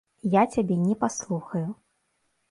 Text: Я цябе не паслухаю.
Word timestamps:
Я 0.35 0.41
цябе 0.53 0.77
не 0.85 0.95
паслухаю. 1.03 1.61